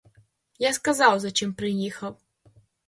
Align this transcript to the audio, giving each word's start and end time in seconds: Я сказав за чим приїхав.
Я 0.59 0.73
сказав 0.73 1.19
за 1.19 1.31
чим 1.31 1.53
приїхав. 1.53 2.17